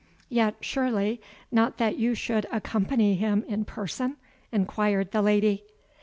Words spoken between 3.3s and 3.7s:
in